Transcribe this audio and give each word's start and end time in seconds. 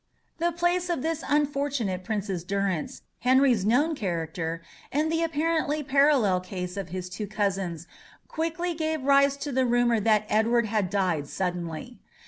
The 0.39 0.51
place 0.51 0.89
of 0.89 1.03
this 1.03 1.23
unfortunate 1.29 2.03
prince's 2.03 2.43
durance, 2.43 3.03
Henry's 3.19 3.63
known 3.63 3.93
character, 3.93 4.63
and 4.91 5.11
the 5.11 5.21
apparently 5.21 5.83
parallel 5.83 6.39
case 6.39 6.75
of 6.75 6.89
his 6.89 7.07
two 7.07 7.27
cousins, 7.27 7.85
quickly 8.27 8.73
gave 8.73 9.03
rise 9.03 9.37
to 9.37 9.51
the 9.51 9.63
rumour 9.67 9.99
that 9.99 10.25
Edward 10.27 10.65
had 10.65 10.89
died 10.89 11.27
suddenly. 11.27 11.99